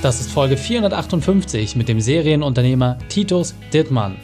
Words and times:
Das 0.00 0.20
ist 0.20 0.30
Folge 0.30 0.56
458 0.56 1.74
mit 1.74 1.88
dem 1.88 2.00
Serienunternehmer 2.00 2.98
Titus 3.08 3.56
Dittmann. 3.72 4.14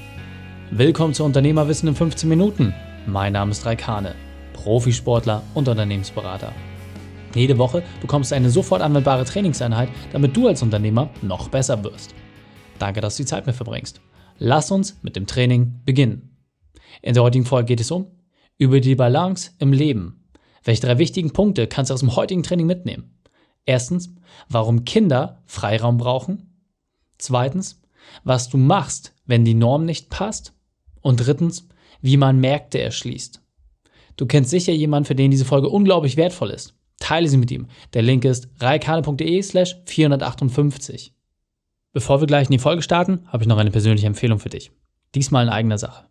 Willkommen 0.71 1.15
zu 1.15 1.25
Unternehmerwissen 1.25 1.89
in 1.89 1.97
15 1.97 2.29
Minuten. 2.29 2.73
Mein 3.09 3.33
Name 3.33 3.51
ist 3.51 3.67
Raikane, 3.67 4.15
Profisportler 4.53 5.43
und 5.53 5.67
Unternehmensberater. 5.67 6.53
Jede 7.35 7.59
Woche 7.59 7.83
bekommst 8.01 8.31
du 8.31 8.37
eine 8.37 8.51
sofort 8.51 8.83
anwendbare 8.83 9.25
Trainingseinheit, 9.25 9.89
damit 10.13 10.37
du 10.37 10.47
als 10.47 10.63
Unternehmer 10.63 11.11
noch 11.23 11.49
besser 11.49 11.83
wirst. 11.83 12.15
Danke, 12.79 13.01
dass 13.01 13.17
du 13.17 13.25
die 13.25 13.29
Zeit 13.29 13.45
mit 13.45 13.57
verbringst. 13.57 14.01
Lass 14.39 14.71
uns 14.71 15.01
mit 15.03 15.17
dem 15.17 15.27
Training 15.27 15.81
beginnen. 15.85 16.37
In 17.03 17.15
der 17.15 17.25
heutigen 17.25 17.47
Folge 17.47 17.67
geht 17.67 17.81
es 17.81 17.91
um 17.91 18.07
über 18.59 18.79
die 18.79 18.95
Balance 18.95 19.51
im 19.59 19.73
Leben. 19.73 20.25
Welche 20.63 20.83
drei 20.83 20.99
wichtigen 20.99 21.33
Punkte 21.33 21.67
kannst 21.67 21.91
du 21.91 21.95
aus 21.95 22.01
dem 22.01 22.15
heutigen 22.15 22.45
Training 22.45 22.67
mitnehmen? 22.67 23.14
Erstens, 23.67 24.15
warum 24.49 24.85
Kinder 24.85 25.43
Freiraum 25.47 25.97
brauchen. 25.97 26.55
Zweitens, 27.19 27.81
was 28.23 28.49
du 28.49 28.57
machst, 28.57 29.15
wenn 29.25 29.45
die 29.45 29.55
Norm 29.55 29.85
nicht 29.85 30.11
passt. 30.11 30.53
Und 31.01 31.19
drittens, 31.19 31.69
wie 32.01 32.17
man 32.17 32.41
Märkte 32.41 32.81
erschließt. 32.81 33.43
Du 34.17 34.27
kennst 34.27 34.51
sicher 34.51 34.73
jemanden, 34.73 35.07
für 35.07 35.15
den 35.15 35.31
diese 35.31 35.45
Folge 35.45 35.69
unglaublich 35.69 36.17
wertvoll 36.17 36.51
ist. 36.51 36.75
Teile 36.99 37.29
sie 37.29 37.37
mit 37.37 37.51
ihm. 37.51 37.67
Der 37.93 38.03
Link 38.03 38.25
ist 38.25 38.49
reikane.de 38.61 39.43
slash 39.43 39.77
458. 39.87 41.15
Bevor 41.93 42.21
wir 42.21 42.27
gleich 42.27 42.47
in 42.47 42.53
die 42.53 42.59
Folge 42.59 42.83
starten, 42.83 43.27
habe 43.27 43.43
ich 43.43 43.49
noch 43.49 43.59
eine 43.59 43.71
persönliche 43.71 44.07
Empfehlung 44.07 44.39
für 44.39 44.49
dich. 44.49 44.71
Diesmal 45.15 45.45
in 45.45 45.51
eigener 45.51 45.79
Sache. 45.79 46.07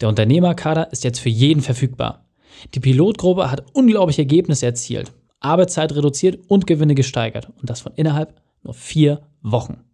Der 0.00 0.08
Unternehmerkader 0.08 0.92
ist 0.92 1.04
jetzt 1.04 1.20
für 1.20 1.28
jeden 1.28 1.62
verfügbar. 1.62 2.26
Die 2.74 2.80
Pilotgruppe 2.80 3.50
hat 3.50 3.64
unglaubliche 3.72 4.22
Ergebnisse 4.22 4.66
erzielt 4.66 5.12
Arbeitszeit 5.44 5.94
reduziert 5.94 6.40
und 6.48 6.66
Gewinne 6.66 6.94
gesteigert. 6.94 7.50
Und 7.60 7.70
das 7.70 7.80
von 7.80 7.92
innerhalb 7.94 8.40
nur 8.62 8.74
vier 8.74 9.22
Wochen. 9.42 9.84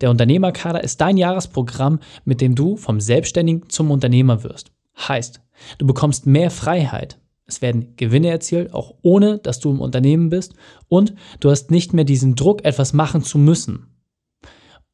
Der 0.00 0.10
Unternehmerkader 0.10 0.82
ist 0.82 1.00
dein 1.00 1.16
Jahresprogramm, 1.16 2.00
mit 2.24 2.40
dem 2.40 2.54
du 2.54 2.76
vom 2.76 3.00
Selbstständigen 3.00 3.68
zum 3.68 3.90
Unternehmer 3.90 4.42
wirst. 4.42 4.72
Heißt, 4.96 5.40
du 5.78 5.86
bekommst 5.86 6.26
mehr 6.26 6.50
Freiheit. 6.50 7.18
Es 7.46 7.62
werden 7.62 7.94
Gewinne 7.96 8.28
erzielt, 8.28 8.72
auch 8.72 8.94
ohne 9.02 9.38
dass 9.38 9.60
du 9.60 9.70
im 9.70 9.80
Unternehmen 9.80 10.30
bist. 10.30 10.54
Und 10.88 11.14
du 11.40 11.50
hast 11.50 11.70
nicht 11.70 11.92
mehr 11.92 12.04
diesen 12.04 12.34
Druck, 12.34 12.64
etwas 12.64 12.92
machen 12.92 13.22
zu 13.22 13.38
müssen. 13.38 13.86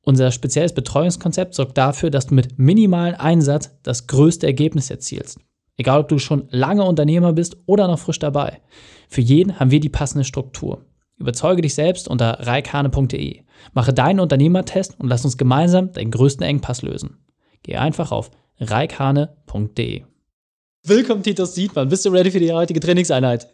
Unser 0.03 0.31
spezielles 0.33 0.75
Betreuungskonzept 0.75 1.55
sorgt 1.55 1.77
dafür, 1.79 2.11
dass 2.11 2.27
du 2.27 2.35
mit 2.35 2.59
minimalem 2.59 3.21
Einsatz 3.21 3.71
das 3.83 4.07
größte 4.07 4.47
Ergebnis 4.47 4.91
erzielst. 4.91 5.39
Egal, 5.81 6.01
ob 6.01 6.09
du 6.09 6.19
schon 6.19 6.47
lange 6.51 6.85
Unternehmer 6.85 7.33
bist 7.33 7.57
oder 7.65 7.89
noch 7.89 7.99
frisch 7.99 8.19
dabei. 8.19 8.61
Für 9.09 9.23
jeden 9.23 9.59
haben 9.59 9.71
wir 9.71 9.81
die 9.81 9.89
passende 9.89 10.25
Struktur. 10.25 10.85
Überzeuge 11.17 11.63
dich 11.63 11.75
selbst 11.75 12.07
unter 12.07 12.47
reikane.de. 12.47 13.45
Mache 13.73 13.95
deinen 13.95 14.21
Unternehmertest 14.21 15.01
und 15.01 15.09
lass 15.09 15.25
uns 15.25 15.39
gemeinsam 15.39 15.91
deinen 15.95 16.11
größten 16.11 16.45
Engpass 16.45 16.83
lösen. 16.83 17.17
Geh 17.63 17.77
einfach 17.77 18.13
auf 18.13 18.31
reikane.de. 18.59 20.03
Willkommen, 20.85 21.23
Titus 21.23 21.55
Siedmann. 21.55 21.89
Bist 21.89 22.05
du 22.05 22.11
ready 22.11 22.31
für 22.31 22.41
die 22.41 22.53
heutige 22.53 22.81
Trainingseinheit? 22.81 23.49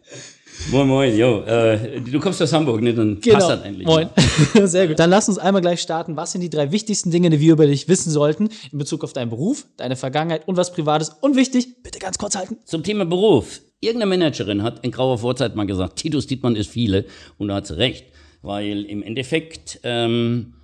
Moin, 0.71 0.87
moin, 0.87 1.17
jo. 1.17 1.43
Äh, 1.43 2.01
du 2.01 2.19
kommst 2.19 2.41
aus 2.41 2.51
Hamburg, 2.51 2.81
ne? 2.81 2.93
Dann 2.93 3.21
genau. 3.21 3.37
passt 3.37 3.49
das 3.49 3.61
endlich. 3.61 3.87
Moin. 3.87 4.09
Sehr 4.67 4.87
gut. 4.87 4.99
Dann 4.99 5.09
lass 5.09 5.29
uns 5.29 5.37
einmal 5.37 5.61
gleich 5.61 5.81
starten. 5.81 6.17
Was 6.17 6.33
sind 6.33 6.41
die 6.41 6.49
drei 6.49 6.71
wichtigsten 6.71 7.11
Dinge, 7.11 7.29
die 7.29 7.39
wir 7.39 7.53
über 7.53 7.67
dich 7.67 7.87
wissen 7.87 8.11
sollten 8.11 8.49
in 8.71 8.77
Bezug 8.77 9.03
auf 9.03 9.13
deinen 9.13 9.29
Beruf, 9.29 9.65
deine 9.77 9.95
Vergangenheit 9.95 10.47
und 10.47 10.57
was 10.57 10.73
Privates? 10.73 11.09
Und 11.21 11.35
wichtig, 11.35 11.83
bitte 11.83 11.99
ganz 11.99 12.17
kurz 12.17 12.35
halten. 12.35 12.57
Zum 12.65 12.83
Thema 12.83 13.05
Beruf. 13.05 13.61
Irgendeine 13.79 14.09
Managerin 14.09 14.63
hat 14.63 14.83
in 14.83 14.91
grauer 14.91 15.19
Vorzeit 15.19 15.55
mal 15.55 15.65
gesagt, 15.65 15.97
Titus 15.97 16.27
Dietmann 16.27 16.55
ist 16.55 16.69
viele. 16.69 17.05
Und 17.37 17.49
da 17.49 17.55
hat 17.55 17.67
sie 17.67 17.77
recht. 17.77 18.05
Weil 18.41 18.83
im 18.85 19.03
Endeffekt, 19.03 19.79
ähm, 19.83 20.55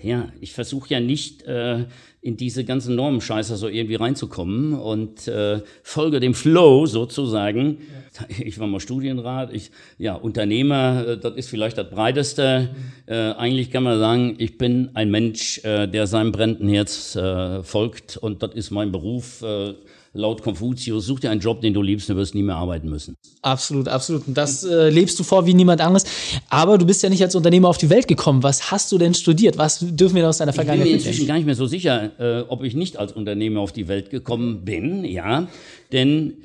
ja, 0.00 0.28
ich 0.40 0.52
versuche 0.52 0.90
ja 0.90 1.00
nicht 1.00 1.42
äh, 1.42 1.86
in 2.22 2.36
diese 2.36 2.64
ganzen 2.64 2.96
Normenscheiße 2.96 3.56
so 3.56 3.66
irgendwie 3.66 3.94
reinzukommen 3.94 4.74
und 4.74 5.26
äh, 5.26 5.62
folge 5.82 6.20
dem 6.20 6.34
Flow 6.34 6.86
sozusagen. 6.86 7.78
Ja. 7.78 8.26
Ich 8.40 8.58
war 8.58 8.66
mal 8.66 8.80
Studienrat, 8.80 9.54
ich, 9.54 9.70
ja, 9.96 10.14
Unternehmer, 10.14 11.06
äh, 11.06 11.18
das 11.18 11.36
ist 11.36 11.48
vielleicht 11.48 11.78
das 11.78 11.88
Breiteste. 11.88 12.70
Mhm. 13.06 13.12
Äh, 13.12 13.32
eigentlich 13.32 13.70
kann 13.70 13.84
man 13.84 13.98
sagen, 13.98 14.34
ich 14.38 14.58
bin 14.58 14.90
ein 14.94 15.10
Mensch, 15.10 15.64
äh, 15.64 15.86
der 15.86 16.06
seinem 16.06 16.32
brennenden 16.32 16.68
Herz 16.68 17.16
äh, 17.16 17.62
folgt 17.62 18.16
und 18.18 18.42
das 18.42 18.54
ist 18.54 18.70
mein 18.70 18.92
Beruf. 18.92 19.42
Äh, 19.42 19.74
laut 20.12 20.42
Konfuzius, 20.42 21.06
such 21.06 21.20
dir 21.20 21.30
einen 21.30 21.40
Job, 21.40 21.60
den 21.60 21.72
du 21.72 21.82
liebst, 21.82 22.08
du 22.08 22.16
wirst 22.16 22.34
nie 22.34 22.42
mehr 22.42 22.56
arbeiten 22.56 22.88
müssen. 22.88 23.16
Absolut, 23.42 23.88
absolut. 23.88 24.26
Und 24.26 24.36
das 24.36 24.64
äh, 24.64 24.90
lebst 24.90 25.18
du 25.18 25.22
vor 25.22 25.46
wie 25.46 25.54
niemand 25.54 25.80
anderes. 25.80 26.04
Aber 26.48 26.78
du 26.78 26.86
bist 26.86 27.02
ja 27.02 27.08
nicht 27.08 27.22
als 27.22 27.34
Unternehmer 27.34 27.68
auf 27.68 27.78
die 27.78 27.90
Welt 27.90 28.08
gekommen. 28.08 28.42
Was 28.42 28.70
hast 28.70 28.90
du 28.90 28.98
denn 28.98 29.14
studiert? 29.14 29.56
Was 29.56 29.78
dürfen 29.80 30.16
wir 30.16 30.28
aus 30.28 30.38
deiner 30.38 30.52
Vergangenheit 30.52 30.86
Ich 30.86 30.92
bin 30.92 31.02
mir 31.02 31.08
inzwischen 31.08 31.28
gar 31.28 31.34
nicht 31.36 31.46
mehr 31.46 31.54
so 31.54 31.66
sicher, 31.66 32.09
äh, 32.18 32.40
ob 32.48 32.64
ich 32.64 32.74
nicht 32.74 32.96
als 32.98 33.12
Unternehmer 33.12 33.60
auf 33.60 33.72
die 33.72 33.88
Welt 33.88 34.10
gekommen 34.10 34.64
bin, 34.64 35.04
ja. 35.04 35.48
Denn 35.92 36.38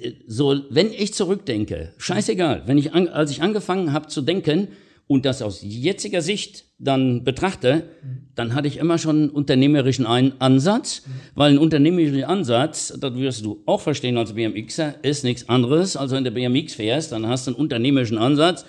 äh, 0.00 0.12
so, 0.26 0.60
wenn 0.70 0.92
ich 0.92 1.14
zurückdenke, 1.14 1.92
scheißegal, 1.98 2.62
wenn 2.66 2.78
ich 2.78 2.94
an, 2.94 3.08
als 3.08 3.30
ich 3.30 3.42
angefangen 3.42 3.92
habe 3.92 4.08
zu 4.08 4.22
denken, 4.22 4.68
und 5.12 5.26
das 5.26 5.42
aus 5.42 5.60
jetziger 5.62 6.22
Sicht 6.22 6.64
dann 6.78 7.22
betrachte, 7.22 7.84
dann 8.34 8.54
hatte 8.54 8.66
ich 8.66 8.78
immer 8.78 8.96
schon 8.96 9.16
einen 9.16 9.28
unternehmerischen 9.28 10.06
Ansatz, 10.06 11.02
weil 11.34 11.52
ein 11.52 11.58
unternehmerischer 11.58 12.30
Ansatz, 12.30 12.96
das 12.98 13.14
wirst 13.14 13.44
du 13.44 13.62
auch 13.66 13.82
verstehen 13.82 14.16
als 14.16 14.32
BMXer, 14.32 14.94
ist 15.02 15.22
nichts 15.22 15.50
anderes, 15.50 15.98
als 15.98 16.12
wenn 16.12 16.24
du 16.24 16.30
BMX 16.30 16.76
fährst, 16.76 17.12
dann 17.12 17.26
hast 17.26 17.46
du 17.46 17.50
einen 17.50 17.60
unternehmerischen 17.60 18.16
Ansatz, 18.16 18.64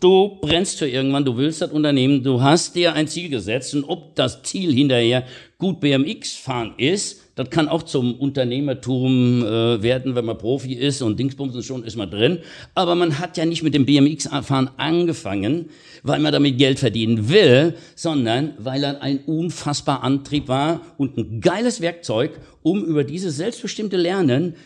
du 0.00 0.38
brennst 0.42 0.78
für 0.78 0.88
irgendwann, 0.88 1.24
du 1.24 1.36
willst 1.38 1.62
das 1.62 1.70
Unternehmen, 1.70 2.22
du 2.22 2.42
hast 2.42 2.74
dir 2.74 2.92
ein 2.92 3.08
Ziel 3.08 3.30
gesetzt 3.30 3.74
und 3.74 3.84
ob 3.84 4.14
das 4.16 4.42
Ziel 4.42 4.74
hinterher 4.74 5.24
gut 5.58 5.80
BMX 5.80 6.34
fahren 6.34 6.74
ist, 6.76 7.22
das 7.34 7.50
kann 7.50 7.68
auch 7.68 7.82
zum 7.82 8.14
Unternehmertum 8.14 9.42
äh, 9.42 9.82
werden, 9.82 10.14
wenn 10.14 10.24
man 10.24 10.38
Profi 10.38 10.74
ist 10.74 11.02
und 11.02 11.18
Dingsbums 11.18 11.64
schon 11.64 11.84
ist 11.84 11.96
man 11.96 12.10
drin. 12.10 12.38
Aber 12.74 12.94
man 12.94 13.18
hat 13.18 13.36
ja 13.36 13.44
nicht 13.44 13.62
mit 13.62 13.74
dem 13.74 13.86
BMX-Fahren 13.86 14.70
angefangen, 14.78 15.70
weil 16.02 16.20
man 16.20 16.32
damit 16.32 16.58
Geld 16.58 16.78
verdienen 16.78 17.28
will, 17.28 17.74
sondern 17.94 18.54
weil 18.58 18.84
er 18.84 19.02
ein 19.02 19.18
unfassbar 19.24 20.02
Antrieb 20.02 20.48
war 20.48 20.80
und 20.98 21.16
ein 21.16 21.40
geiles 21.40 21.80
Werkzeug, 21.80 22.38
um 22.62 22.84
über 22.84 23.04
dieses 23.04 23.36
selbstbestimmte 23.36 23.96
Lernen 23.96 24.56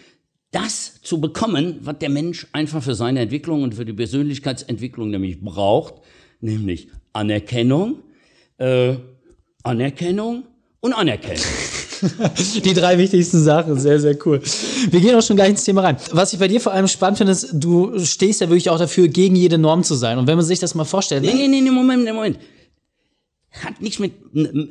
das 0.53 1.01
zu 1.03 1.21
bekommen, 1.21 1.79
was 1.83 1.99
der 1.99 2.11
Mensch 2.11 2.47
einfach 2.53 2.83
für 2.83 2.95
seine 2.95 3.21
Entwicklung 3.21 3.63
und 3.63 3.75
für 3.75 3.85
die 3.85 3.93
Persönlichkeitsentwicklung 3.93 5.11
nämlich 5.11 5.41
braucht, 5.41 5.95
nämlich 6.41 6.89
Anerkennung, 7.13 8.03
äh, 8.59 8.95
Anerkennung 9.63 10.45
und 10.81 10.93
Anerkennung. 10.93 11.45
Die 12.65 12.73
drei 12.73 12.97
wichtigsten 12.99 13.43
Sachen, 13.43 13.79
sehr, 13.79 14.01
sehr 14.01 14.17
cool. 14.25 14.41
Wir 14.91 15.01
gehen 15.01 15.15
auch 15.15 15.23
schon 15.23 15.37
gleich 15.37 15.51
ins 15.51 15.65
Thema 15.65 15.83
rein. 15.83 15.97
Was 16.13 16.33
ich 16.33 16.39
bei 16.39 16.49
dir 16.49 16.61
vor 16.61 16.73
allem 16.73 16.89
spannend 16.89 17.19
finde, 17.19 17.33
ist, 17.33 17.51
du 17.53 17.99
stehst 17.99 18.41
ja 18.41 18.49
wirklich 18.49 18.71
auch 18.71 18.79
dafür, 18.79 19.09
gegen 19.09 19.37
jede 19.37 19.59
Norm 19.59 19.83
zu 19.85 19.95
sein. 19.95 20.19
Und 20.19 20.27
wenn 20.27 20.37
man 20.37 20.45
sich 20.45 20.59
das 20.59 20.75
mal 20.75 20.85
vorstellt. 20.85 21.23
Nee, 21.23 21.35
nee, 21.35 21.49
nee, 21.49 21.61
nee 21.61 21.71
Moment, 21.71 22.05
Moment 22.07 22.39
hat 23.53 23.81
nichts 23.83 23.99
mit 23.99 24.13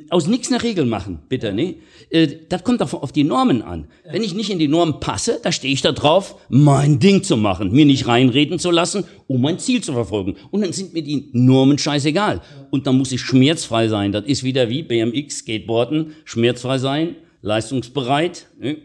aus 0.08 0.26
nichts 0.26 0.50
eine 0.50 0.62
Regel 0.62 0.86
machen, 0.86 1.20
bitte, 1.28 1.52
ne? 1.52 1.76
Äh, 2.08 2.28
das 2.48 2.64
kommt 2.64 2.80
doch 2.80 2.94
auf 2.94 3.12
die 3.12 3.24
Normen 3.24 3.60
an. 3.60 3.88
Wenn 4.10 4.22
ich 4.22 4.34
nicht 4.34 4.48
in 4.48 4.58
die 4.58 4.68
Normen 4.68 5.00
passe, 5.00 5.38
da 5.42 5.52
stehe 5.52 5.72
ich 5.72 5.82
da 5.82 5.92
drauf, 5.92 6.36
mein 6.48 6.98
Ding 6.98 7.22
zu 7.22 7.36
machen, 7.36 7.72
mir 7.72 7.84
nicht 7.84 8.06
reinreden 8.06 8.58
zu 8.58 8.70
lassen, 8.70 9.04
um 9.26 9.42
mein 9.42 9.58
Ziel 9.58 9.82
zu 9.82 9.92
verfolgen. 9.92 10.36
Und 10.50 10.62
dann 10.62 10.72
sind 10.72 10.94
mir 10.94 11.02
die 11.02 11.28
Normen 11.32 11.76
scheißegal. 11.76 12.40
Und 12.70 12.86
dann 12.86 12.96
muss 12.96 13.12
ich 13.12 13.20
schmerzfrei 13.20 13.88
sein. 13.88 14.12
Das 14.12 14.24
ist 14.24 14.44
wieder 14.44 14.70
wie 14.70 14.82
BMX, 14.82 15.40
Skateboarden, 15.40 16.14
schmerzfrei 16.24 16.78
sein, 16.78 17.16
leistungsbereit, 17.42 18.46
ne? 18.58 18.78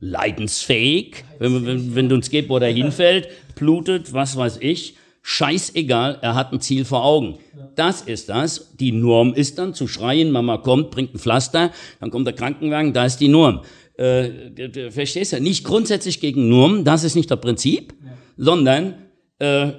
leidensfähig. 0.00 1.24
Wenn, 1.38 1.66
wenn, 1.66 1.94
wenn 1.94 2.08
du 2.08 2.16
ein 2.16 2.22
Skateboarder 2.22 2.68
hinfällt, 2.68 3.28
blutet, 3.54 4.14
was 4.14 4.34
weiß 4.34 4.58
ich 4.60 4.94
Scheißegal, 5.28 6.20
er 6.22 6.36
hat 6.36 6.52
ein 6.52 6.60
Ziel 6.60 6.84
vor 6.84 7.04
Augen. 7.04 7.38
Das 7.74 8.00
ist 8.00 8.28
das. 8.28 8.76
Die 8.76 8.92
Norm 8.92 9.34
ist 9.34 9.58
dann 9.58 9.74
zu 9.74 9.88
schreien, 9.88 10.30
Mama 10.30 10.58
kommt, 10.58 10.92
bringt 10.92 11.16
ein 11.16 11.18
Pflaster, 11.18 11.72
dann 11.98 12.10
kommt 12.12 12.28
der 12.28 12.34
Krankenwagen, 12.34 12.92
da 12.92 13.06
ist 13.06 13.16
die 13.16 13.26
Norm. 13.26 13.62
Äh, 13.96 14.50
du, 14.54 14.68
du 14.68 14.92
verstehst 14.92 15.32
ja, 15.32 15.40
nicht 15.40 15.64
grundsätzlich 15.64 16.20
gegen 16.20 16.48
Normen, 16.48 16.84
das 16.84 17.02
ist 17.02 17.16
nicht 17.16 17.28
das 17.28 17.40
Prinzip, 17.40 17.92
ja. 18.04 18.12
sondern 18.36 18.94
äh, 19.40 19.72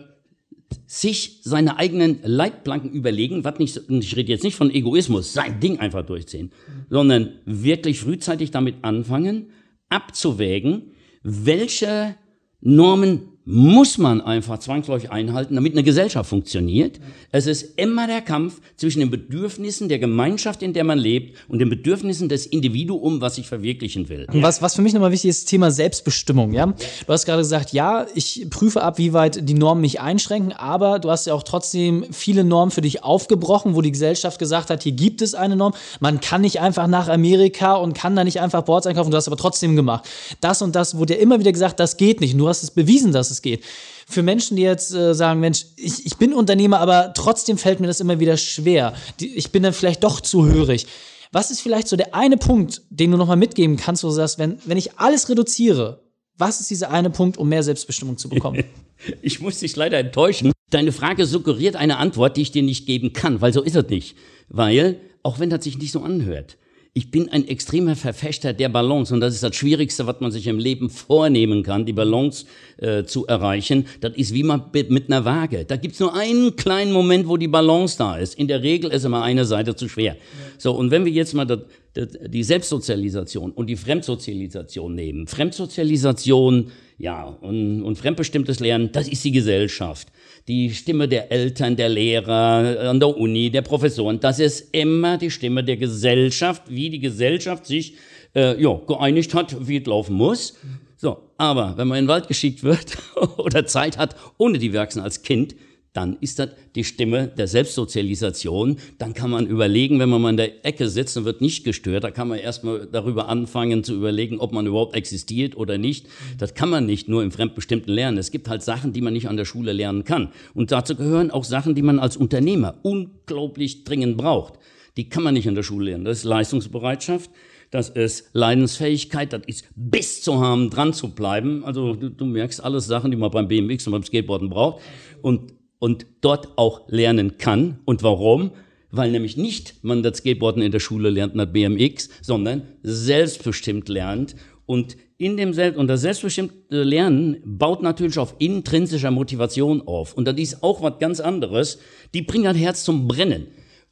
sich 0.85 1.39
seine 1.43 1.77
eigenen 1.77 2.19
Leitplanken 2.23 2.91
überlegen, 2.91 3.45
was 3.45 3.57
nicht, 3.57 3.79
ich 3.87 4.17
rede 4.17 4.29
jetzt 4.33 4.43
nicht 4.43 4.57
von 4.57 4.69
Egoismus, 4.69 5.31
sein 5.31 5.61
Ding 5.61 5.79
einfach 5.79 6.05
durchziehen, 6.05 6.47
mhm. 6.47 6.85
sondern 6.89 7.29
wirklich 7.45 8.01
frühzeitig 8.01 8.51
damit 8.51 8.75
anfangen, 8.81 9.51
abzuwägen, 9.87 10.91
welche 11.23 12.15
Normen 12.59 13.36
muss 13.49 13.97
man 13.97 14.19
einfach 14.19 14.59
zwangsläufig 14.59 15.09
einhalten, 15.09 15.55
damit 15.55 15.71
eine 15.71 15.81
Gesellschaft 15.81 16.29
funktioniert. 16.29 16.99
Es 17.31 17.47
ist 17.47 17.79
immer 17.79 18.05
der 18.05 18.19
Kampf 18.19 18.59
zwischen 18.75 18.99
den 18.99 19.09
Bedürfnissen 19.09 19.87
der 19.87 19.99
Gemeinschaft, 19.99 20.61
in 20.61 20.73
der 20.73 20.83
man 20.83 20.99
lebt, 20.99 21.37
und 21.47 21.59
den 21.59 21.69
Bedürfnissen 21.69 22.27
des 22.27 22.45
Individuums, 22.45 23.21
was 23.21 23.35
sich 23.35 23.47
verwirklichen 23.47 24.09
will. 24.09 24.27
Was, 24.33 24.61
was 24.61 24.75
für 24.75 24.81
mich 24.81 24.91
nochmal 24.91 25.13
wichtig 25.13 25.29
ist, 25.29 25.45
Thema 25.45 25.71
Selbstbestimmung. 25.71 26.51
Ja? 26.51 26.65
Du 26.65 27.13
hast 27.13 27.25
gerade 27.25 27.41
gesagt, 27.41 27.71
ja, 27.71 28.05
ich 28.15 28.47
prüfe 28.49 28.83
ab, 28.83 28.97
wie 28.97 29.13
weit 29.13 29.47
die 29.47 29.53
Normen 29.53 29.79
mich 29.79 30.01
einschränken, 30.01 30.51
aber 30.51 30.99
du 30.99 31.09
hast 31.09 31.25
ja 31.25 31.33
auch 31.33 31.43
trotzdem 31.43 32.03
viele 32.11 32.43
Normen 32.43 32.71
für 32.71 32.81
dich 32.81 33.05
aufgebrochen, 33.05 33.75
wo 33.75 33.81
die 33.81 33.93
Gesellschaft 33.93 34.39
gesagt 34.39 34.69
hat, 34.69 34.83
hier 34.83 34.91
gibt 34.91 35.21
es 35.21 35.35
eine 35.35 35.55
Norm. 35.55 35.73
Man 36.01 36.19
kann 36.19 36.41
nicht 36.41 36.59
einfach 36.59 36.87
nach 36.87 37.07
Amerika 37.07 37.75
und 37.75 37.93
kann 37.93 38.13
da 38.13 38.25
nicht 38.25 38.41
einfach 38.41 38.63
Boards 38.63 38.87
einkaufen. 38.87 39.09
Du 39.09 39.15
hast 39.15 39.27
aber 39.27 39.37
trotzdem 39.37 39.77
gemacht. 39.77 40.03
Das 40.41 40.61
und 40.61 40.75
das 40.75 40.97
wurde 40.97 41.13
ja 41.13 41.21
immer 41.21 41.39
wieder 41.39 41.53
gesagt, 41.53 41.79
das 41.79 41.95
geht 41.95 42.19
nicht. 42.19 42.33
Und 42.33 42.39
du 42.39 42.49
hast 42.49 42.63
es 42.63 42.71
bewiesen, 42.71 43.13
dass 43.13 43.31
es 43.31 43.36
es 43.37 43.41
geht. 43.41 43.63
Für 44.07 44.23
Menschen, 44.23 44.57
die 44.57 44.63
jetzt 44.63 44.93
äh, 44.93 45.13
sagen, 45.13 45.39
Mensch, 45.39 45.65
ich, 45.75 46.05
ich 46.05 46.17
bin 46.17 46.33
Unternehmer, 46.33 46.79
aber 46.79 47.13
trotzdem 47.13 47.57
fällt 47.57 47.79
mir 47.79 47.87
das 47.87 47.99
immer 47.99 48.19
wieder 48.19 48.37
schwer. 48.37 48.93
Die, 49.19 49.35
ich 49.35 49.51
bin 49.51 49.63
dann 49.63 49.73
vielleicht 49.73 50.03
doch 50.03 50.21
zu 50.21 50.45
hörig. 50.45 50.87
Was 51.31 51.51
ist 51.51 51.61
vielleicht 51.61 51.87
so 51.87 51.95
der 51.95 52.15
eine 52.15 52.37
Punkt, 52.37 52.81
den 52.89 53.11
du 53.11 53.17
nochmal 53.17 53.37
mitgeben 53.37 53.77
kannst, 53.77 54.03
wo 54.03 54.07
du 54.07 54.13
sagst, 54.13 54.39
wenn, 54.39 54.59
wenn 54.65 54.77
ich 54.77 54.97
alles 54.97 55.29
reduziere, 55.29 56.01
was 56.37 56.61
ist 56.61 56.69
dieser 56.69 56.91
eine 56.91 57.09
Punkt, 57.09 57.37
um 57.37 57.49
mehr 57.49 57.63
Selbstbestimmung 57.63 58.17
zu 58.17 58.29
bekommen? 58.29 58.63
Ich 59.21 59.39
muss 59.39 59.59
dich 59.59 59.75
leider 59.75 59.99
enttäuschen. 59.99 60.51
Deine 60.71 60.91
Frage 60.91 61.27
suggeriert 61.27 61.75
eine 61.75 61.97
Antwort, 61.97 62.35
die 62.35 62.41
ich 62.41 62.51
dir 62.51 62.63
nicht 62.63 62.87
geben 62.87 63.13
kann, 63.13 63.41
weil 63.41 63.53
so 63.53 63.61
ist 63.61 63.75
es 63.75 63.87
nicht. 63.89 64.17
Weil, 64.49 64.99
auch 65.21 65.37
wenn 65.37 65.51
das 65.51 65.65
sich 65.65 65.77
nicht 65.77 65.91
so 65.91 66.01
anhört, 66.01 66.57
ich 66.97 67.11
bin 67.11 67.29
ein 67.29 67.47
extremer 67.47 67.95
Verfechter 67.95 68.53
der 68.53 68.69
Balance 68.69 69.13
und 69.13 69.19
das 69.19 69.35
ist 69.35 69.43
das 69.43 69.55
Schwierigste, 69.55 70.07
was 70.07 70.19
man 70.19 70.31
sich 70.31 70.47
im 70.47 70.57
Leben 70.57 70.89
vornehmen 70.89 71.61
kann, 71.61 71.85
die 71.85 71.93
Balance 71.93 72.47
äh, 72.77 73.03
zu 73.03 73.27
erreichen. 73.27 73.85
Das 74.01 74.15
ist 74.15 74.33
wie 74.33 74.41
man 74.41 74.63
mit 74.73 75.05
einer 75.05 75.23
Waage. 75.23 75.63
Da 75.63 75.75
gibt's 75.75 75.99
nur 75.99 76.15
einen 76.15 76.55
kleinen 76.55 76.91
Moment, 76.91 77.27
wo 77.27 77.37
die 77.37 77.47
Balance 77.47 77.99
da 77.99 78.17
ist. 78.17 78.33
In 78.33 78.47
der 78.47 78.63
Regel 78.63 78.89
ist 78.89 79.05
immer 79.05 79.21
eine 79.21 79.45
Seite 79.45 79.75
zu 79.75 79.87
schwer. 79.87 80.13
Ja. 80.13 80.19
So, 80.57 80.71
und 80.71 80.89
wenn 80.89 81.05
wir 81.05 81.11
jetzt 81.11 81.35
mal 81.35 81.45
das, 81.45 81.59
das, 81.93 82.07
die 82.29 82.41
Selbstsozialisation 82.41 83.51
und 83.51 83.67
die 83.67 83.75
Fremdsozialisation 83.75 84.95
nehmen. 84.95 85.27
Fremdsozialisation, 85.27 86.71
ja, 86.97 87.23
und, 87.25 87.83
und 87.83 87.97
fremdbestimmtes 87.97 88.59
Lernen, 88.59 88.91
das 88.91 89.07
ist 89.07 89.23
die 89.23 89.31
Gesellschaft 89.31 90.07
die 90.47 90.71
Stimme 90.71 91.07
der 91.07 91.31
Eltern, 91.31 91.75
der 91.75 91.89
Lehrer 91.89 92.89
an 92.89 92.99
der 92.99 93.17
Uni, 93.17 93.49
der 93.49 93.61
Professoren. 93.61 94.19
Das 94.19 94.39
ist 94.39 94.73
immer 94.73 95.17
die 95.17 95.29
Stimme 95.29 95.63
der 95.63 95.75
Gesellschaft, 95.75 96.63
wie 96.69 96.89
die 96.89 96.99
Gesellschaft 96.99 97.65
sich 97.65 97.95
äh, 98.33 98.59
ja, 98.61 98.79
geeinigt 98.87 99.33
hat, 99.33 99.67
wie 99.67 99.77
es 99.77 99.85
laufen 99.85 100.15
muss. 100.15 100.57
So, 100.95 101.17
aber 101.37 101.73
wenn 101.77 101.87
man 101.87 101.99
in 101.99 102.05
den 102.05 102.09
Wald 102.09 102.27
geschickt 102.27 102.63
wird 102.63 102.97
oder 103.37 103.65
Zeit 103.65 103.97
hat, 103.97 104.15
ohne 104.37 104.57
die 104.57 104.71
Werksen 104.71 105.01
als 105.01 105.21
Kind, 105.21 105.55
dann 105.97 106.15
ist 106.21 106.37
das 106.37 106.49
die 106.75 106.83
Stimme 106.83 107.27
der 107.27 107.47
Selbstsozialisation. 107.47 108.77
Dann 108.99 109.15
kann 109.15 109.31
man 109.31 109.47
überlegen, 109.47 109.99
wenn 109.99 110.09
man 110.09 110.21
mal 110.21 110.29
in 110.29 110.37
der 110.37 110.63
Ecke 110.63 110.89
sitzt 110.89 111.17
und 111.17 111.25
wird 111.25 111.41
nicht 111.41 111.63
gestört, 111.63 112.03
da 112.03 112.11
kann 112.11 112.27
man 112.27 112.37
erstmal 112.37 112.85
darüber 112.85 113.29
anfangen 113.29 113.83
zu 113.83 113.95
überlegen, 113.95 114.39
ob 114.39 114.53
man 114.53 114.67
überhaupt 114.67 114.95
existiert 114.95 115.57
oder 115.57 115.79
nicht. 115.79 116.05
Das 116.37 116.53
kann 116.53 116.69
man 116.69 116.85
nicht 116.85 117.09
nur 117.09 117.23
im 117.23 117.31
Fremdbestimmten 117.31 117.91
lernen. 117.91 118.19
Es 118.19 118.29
gibt 118.29 118.47
halt 118.47 118.61
Sachen, 118.61 118.93
die 118.93 119.01
man 119.01 119.11
nicht 119.11 119.27
an 119.27 119.37
der 119.37 119.45
Schule 119.45 119.73
lernen 119.73 120.03
kann. 120.03 120.29
Und 120.53 120.71
dazu 120.71 120.95
gehören 120.95 121.31
auch 121.31 121.43
Sachen, 121.43 121.73
die 121.73 121.81
man 121.81 121.97
als 121.97 122.15
Unternehmer 122.15 122.75
unglaublich 122.83 123.83
dringend 123.83 124.17
braucht. 124.17 124.53
Die 124.97 125.09
kann 125.09 125.23
man 125.23 125.33
nicht 125.33 125.47
an 125.47 125.55
der 125.55 125.63
Schule 125.63 125.85
lernen. 125.89 126.05
Das 126.05 126.19
ist 126.19 126.23
Leistungsbereitschaft 126.25 127.31
das 127.71 127.89
ist 127.89 128.29
Leidensfähigkeit, 128.33 129.33
das 129.33 129.41
ist 129.45 129.65
bis 129.75 130.21
zu 130.21 130.39
haben, 130.39 130.69
dran 130.69 130.93
zu 130.93 131.13
bleiben. 131.13 131.65
Also 131.65 131.95
du, 131.95 132.09
du, 132.09 132.25
merkst 132.25 132.63
alles 132.63 132.87
Sachen, 132.87 133.11
die 133.11 133.17
man 133.17 133.29
beim 133.29 133.47
BMX 133.47 133.87
und 133.87 133.91
beim 133.91 134.03
Skateboarden 134.03 134.49
braucht. 134.49 134.81
Und 135.21 135.53
und 135.79 136.05
dort 136.21 136.57
auch 136.57 136.87
lernen 136.87 137.37
kann. 137.37 137.79
Und 137.85 138.03
warum? 138.03 138.51
Weil 138.91 139.11
nämlich 139.11 139.37
nicht 139.37 139.83
man 139.83 140.03
das 140.03 140.19
Skateboarden 140.19 140.61
in 140.61 140.71
der 140.71 140.79
Schule 140.79 141.09
lernt 141.09 141.35
nach 141.35 141.45
BMX, 141.45 142.09
sondern 142.21 142.63
selbstbestimmt 142.83 143.89
lernt. 143.89 144.35
Und 144.65 144.97
in 145.17 145.37
dem 145.37 145.53
Selbst 145.53 145.77
und 145.77 145.87
das 145.87 146.01
selbstbestimmte 146.01 146.83
Lernen 146.83 147.37
baut 147.43 147.81
natürlich 147.81 148.19
auf 148.19 148.35
intrinsischer 148.39 149.11
Motivation 149.11 149.81
auf. 149.81 150.13
Und 150.13 150.25
das 150.25 150.37
ist 150.37 150.63
auch 150.63 150.81
was 150.81 150.99
ganz 150.99 151.19
anderes. 151.19 151.79
Die 152.13 152.21
bringt 152.21 152.45
das 152.45 152.57
Herz 152.57 152.83
zum 152.83 153.07
Brennen. 153.07 153.47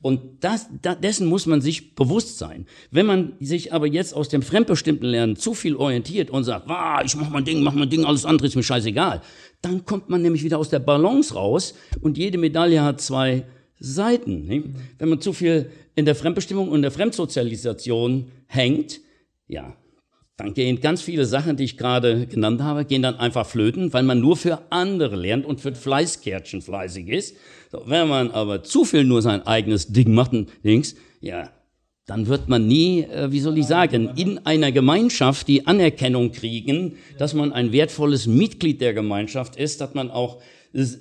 Und 0.06 0.44
das, 0.44 0.68
das, 0.84 1.00
dessen 1.00 1.25
muss 1.25 1.48
man 1.48 1.62
sich 1.62 1.96
bewusst 1.96 2.38
sein. 2.38 2.68
Wenn 2.92 3.07
man 3.07 3.34
sich 3.40 3.74
aber 3.74 3.88
jetzt 3.88 4.13
aus 4.13 4.30
dem 4.30 4.44
fremdbestimmten 4.44 5.10
Lernen 5.10 5.36
zu 5.36 5.56
viel 5.56 5.75
orientiert 5.75 6.30
und 6.30 6.44
sagt, 6.44 6.69
ah, 6.69 7.02
ich 7.04 7.16
mach 7.16 7.31
mein 7.31 7.44
Ding, 7.44 7.63
mach 7.63 7.74
mein 7.74 7.90
Ding, 7.90 8.06
alles 8.06 8.24
andere 8.24 8.46
ist 8.46 8.56
mir 8.56 8.62
scheißegal, 8.62 9.24
dann 9.63 9.84
kommt 9.84 10.07
man 10.07 10.22
nämlich 10.22 10.44
wieder 10.44 10.60
aus 10.60 10.69
der 10.69 10.78
Balance 10.78 11.34
raus 11.34 11.74
und 12.02 12.19
jede 12.19 12.38
Medaille 12.38 12.84
hat 12.84 13.02
zwei 13.02 13.46
Seiten. 13.80 14.46
Ne? 14.46 14.75
Wenn 15.00 15.10
man 15.10 15.22
zu 15.22 15.34
viel 15.34 15.72
in 15.96 16.06
der 16.06 16.13
Fremdbestimmung 16.13 16.69
und 16.69 16.84
der 16.84 16.92
Fremdsozialisation 16.92 18.28
hängt, 18.46 19.00
ja, 19.48 19.75
dann 20.38 20.54
gehen 20.54 20.82
ganz 20.82 21.02
viele 21.02 21.26
Sachen, 21.26 21.56
die 21.56 21.64
ich 21.64 21.78
gerade 21.78 22.28
genannt 22.28 22.62
habe, 22.62 22.84
gehen 22.84 23.02
dann 23.02 23.16
einfach 23.16 23.46
flöten, 23.46 23.94
weil 23.94 24.04
man 24.04 24.20
nur 24.20 24.36
für 24.36 24.60
andere 24.70 25.16
lernt 25.16 25.46
und 25.46 25.62
für 25.62 25.74
Fleißkärtchen 25.74 26.62
fleißig 26.62 27.08
ist. 27.08 27.38
So, 27.72 27.84
wenn 27.86 28.10
man 28.10 28.32
aber 28.32 28.64
zu 28.64 28.84
viel 28.84 29.06
nur 29.06 29.22
sein 29.22 29.48
eigenes 29.48 29.88
Ding 29.88 30.14
macht, 30.14 30.32
Dings, 30.64 30.96
ja, 31.22 31.50
dann 32.06 32.28
wird 32.28 32.50
man 32.50 32.68
nie, 32.68 33.04
äh, 33.04 33.32
wie 33.32 33.40
soll 33.40 33.58
ich 33.58 33.66
sagen, 33.66 34.12
in 34.16 34.46
einer 34.46 34.72
Gemeinschaft 34.72 35.48
die 35.48 35.66
Anerkennung 35.66 36.32
kriegen, 36.34 36.98
dass 37.18 37.34
man 37.34 37.54
ein 37.54 37.72
wertvolles 37.72 38.28
Mitglied 38.28 38.81
der 38.81 38.94
Gemeinschaft 38.94 39.56
ist, 39.56 39.81
dass 39.81 39.94
man 39.94 40.12
auch 40.12 40.42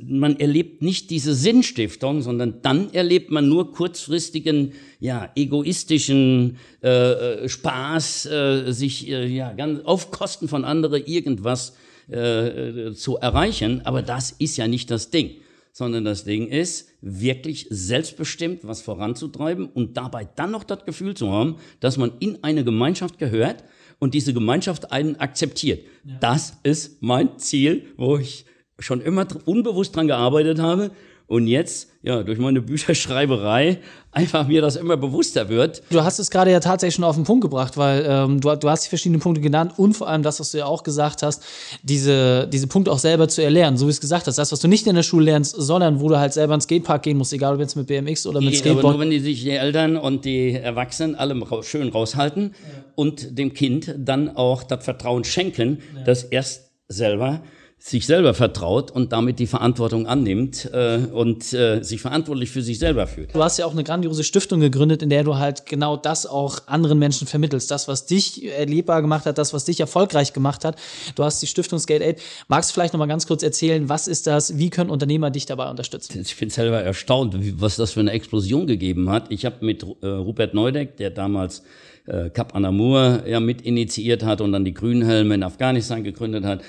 man 0.06 0.38
erlebt 0.38 0.82
nicht 0.82 1.11
diese 1.11 1.35
Sinnstiftung, 1.35 2.23
sondern 2.23 2.62
dann 2.62 2.93
erlebt 2.93 3.31
man 3.31 3.49
nur 3.49 3.73
kurzfristigen, 3.73 4.73
ja, 5.00 5.31
egoistischen 5.35 6.59
äh, 6.82 6.88
äh, 6.88 7.49
Spaß, 7.49 8.26
äh, 8.26 8.73
sich 8.73 9.09
äh, 9.09 9.26
ja 9.26 9.53
ganz 9.53 9.85
auf 9.85 10.11
Kosten 10.12 10.47
von 10.47 10.65
anderen 10.65 11.05
irgendwas 11.05 11.75
äh, 12.09 12.93
zu 12.93 13.17
erreichen. 13.17 13.82
Aber 13.85 14.03
das 14.03 14.31
ist 14.31 14.56
ja 14.56 14.69
nicht 14.69 14.91
das 14.91 15.11
Ding, 15.11 15.37
sondern 15.73 16.05
das 16.05 16.25
Ding 16.25 16.47
ist 16.47 16.91
wirklich 17.00 17.67
selbstbestimmt 17.70 18.61
was 18.62 18.81
voranzutreiben 18.81 19.67
und 19.67 19.97
dabei 19.97 20.29
dann 20.37 20.53
noch 20.53 20.65
das 20.65 20.85
Gefühl 20.85 21.15
zu 21.15 21.31
haben, 21.31 21.56
dass 21.81 21.97
man 21.97 22.12
in 22.20 22.44
eine 22.44 22.62
Gemeinschaft 22.62 23.19
gehört 23.19 23.65
und 23.99 24.15
diese 24.15 24.32
Gemeinschaft 24.32 24.93
einen 24.93 25.17
akzeptiert. 25.17 25.85
Ja. 26.05 26.19
Das 26.20 26.59
ist 26.62 27.03
mein 27.03 27.38
Ziel, 27.38 27.87
wo 27.97 28.19
ich 28.19 28.44
schon 28.79 29.00
immer 29.00 29.26
unbewusst 29.44 29.94
dran 29.94 30.06
gearbeitet 30.06 30.61
habe 30.61 30.91
und 31.26 31.47
jetzt, 31.47 31.88
ja, 32.03 32.23
durch 32.23 32.38
meine 32.38 32.61
Bücherschreiberei 32.61 33.79
einfach 34.12 34.47
mir 34.47 34.61
das 34.61 34.76
immer 34.76 34.99
bewusster 34.99 35.49
wird. 35.49 35.82
Du 35.88 36.03
hast 36.03 36.19
es 36.19 36.31
gerade 36.31 36.50
ja 36.50 36.61
tatsächlich 36.61 36.97
schon 36.97 37.05
auf 37.05 37.17
den 37.17 37.25
Punkt 37.25 37.43
gebracht, 37.43 37.79
weil 37.79 38.05
ähm, 38.06 38.41
du, 38.43 38.55
du 38.55 38.69
hast 38.69 38.85
die 38.85 38.88
verschiedenen 38.91 39.23
Punkte 39.23 39.41
genannt 39.41 39.73
und 39.79 39.94
vor 39.94 40.09
allem 40.09 40.23
das, 40.23 40.38
was 40.38 40.50
du 40.50 40.59
ja 40.59 40.67
auch 40.67 40.82
gesagt 40.82 41.23
hast, 41.23 41.43
diese, 41.82 42.47
diese 42.53 42.67
Punkte 42.67 42.93
auch 42.93 42.99
selber 42.99 43.26
zu 43.29 43.43
erlernen, 43.43 43.79
so 43.79 43.87
wie 43.87 43.91
es 43.91 44.03
gesagt 44.03 44.26
hast. 44.26 44.37
Das, 44.37 44.53
was 44.53 44.61
du 44.61 44.69
nicht 44.69 44.87
in 44.87 44.94
der 44.97 45.03
Schule 45.03 45.25
lernst, 45.25 45.56
sondern 45.56 46.00
wo 46.00 46.11
du 46.11 46.19
halt 46.19 46.35
selber 46.35 46.55
ins 46.55 46.65
Skatepark 46.65 47.03
gehen 47.03 47.17
musst, 47.17 47.32
egal 47.32 47.55
ob 47.55 47.61
jetzt 47.61 47.75
mit 47.75 47.87
BMX 47.87 48.27
oder 48.27 48.41
mit 48.41 48.53
die, 48.53 48.56
Skateboard. 48.56 48.84
Aber 48.84 48.93
nur 48.93 49.01
wenn 49.01 49.10
die 49.10 49.20
sich 49.20 49.43
die 49.43 49.51
Eltern 49.51 49.96
und 49.96 50.27
die 50.27 50.53
Erwachsenen 50.53 51.15
alle 51.15 51.34
schön 51.63 51.89
raushalten 51.89 52.53
ja. 52.53 52.84
und 52.96 53.39
dem 53.39 53.55
Kind 53.55 53.94
dann 53.96 54.37
auch 54.37 54.63
das 54.63 54.84
Vertrauen 54.84 55.25
schenken, 55.25 55.79
ja. 55.96 56.05
dass 56.05 56.22
erst 56.22 56.70
selber 56.87 57.41
sich 57.79 58.07
selber 58.07 58.33
vertraut 58.33 58.91
und 58.91 59.13
damit 59.13 59.39
die 59.39 59.47
Verantwortung 59.47 60.07
annimmt 60.07 60.71
äh, 60.73 61.01
und 61.13 61.53
äh, 61.53 61.83
sich 61.83 62.01
verantwortlich 62.01 62.51
für 62.51 62.63
sich 62.63 62.79
selber 62.79 63.07
fühlt. 63.07 63.35
Du 63.35 63.43
hast 63.43 63.59
ja 63.59 63.67
auch 63.67 63.73
eine 63.73 63.85
grandiose 63.85 64.25
Stiftung 64.25 64.61
gegründet, 64.61 65.03
in 65.03 65.11
der 65.11 65.23
du 65.23 65.37
halt 65.37 65.67
genau 65.67 65.99
das 65.99 66.25
auch 66.25 66.61
anderen 66.67 66.99
Menschen 66.99 67.27
vermittelst. 67.27 67.71
Das, 67.71 67.87
was 67.87 68.07
dich 68.07 68.51
erlebbar 68.51 69.03
gemacht 69.03 69.27
hat, 69.27 69.37
das, 69.37 69.53
was 69.53 69.67
dich 69.67 69.81
erfolgreich 69.81 70.33
gemacht 70.33 70.65
hat. 70.65 70.77
Du 71.15 71.25
hast 71.25 71.43
die 71.43 71.47
Stiftung 71.47 71.79
Skate 71.79 72.01
Aid. 72.01 72.23
Magst 72.49 72.71
du 72.71 72.75
vielleicht 72.75 72.95
noch 72.95 72.99
mal 72.99 73.07
ganz 73.07 73.27
kurz 73.27 73.43
erzählen, 73.43 73.87
was 73.87 74.09
ist 74.09 74.27
das? 74.27 74.57
Wie 74.57 74.71
können 74.71 74.89
Unternehmer 74.89 75.31
dich 75.31 75.45
dabei 75.45 75.69
unterstützen? 75.69 76.19
Ich 76.19 76.37
bin 76.39 76.49
selber 76.49 76.81
erstaunt, 76.81 77.37
was 77.61 77.77
das 77.77 77.93
für 77.93 78.01
eine 78.01 78.13
Explosion 78.13 78.67
gegeben 78.67 79.11
hat. 79.11 79.31
Ich 79.31 79.45
habe 79.45 79.57
mit 79.61 79.83
äh, 79.83 80.07
Rupert 80.07 80.55
Neudeck, 80.55 80.97
der 80.97 81.11
damals 81.11 81.63
äh, 82.07 82.31
Cap 82.31 82.55
Anamur 82.55 83.25
ja 83.27 83.41
mit 83.41 83.63
initiiert 83.63 84.23
hat 84.23 84.41
und 84.41 84.53
dann 84.53 84.65
die 84.65 84.75
Grünhelme 84.75 85.35
in 85.35 85.43
Afghanistan 85.43 86.05
gegründet 86.05 86.45
hat, 86.45 86.63